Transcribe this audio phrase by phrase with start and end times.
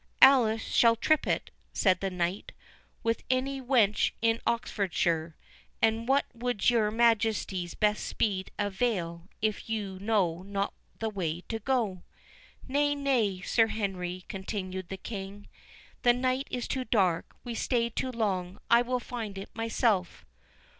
[0.23, 2.53] "Alice shall trip it," said the knight,
[3.03, 5.35] "with any wench in Oxfordshire;
[5.79, 11.59] and what would your Majesty's best speed avail, if you know not the way to
[11.59, 12.01] go?"
[12.67, 15.47] "Nay, nay, Sir Henry," continued the King,
[16.01, 20.25] "the night is too dark—we stay too long—I will find it myself."